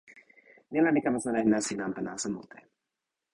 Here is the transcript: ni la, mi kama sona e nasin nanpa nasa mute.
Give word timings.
ni 0.71 0.81
la, 0.81 0.91
mi 0.95 1.01
kama 1.01 1.19
sona 1.19 1.39
e 1.41 1.43
nasin 1.45 1.77
nanpa 1.77 2.01
nasa 2.01 2.27
mute. 2.35 2.59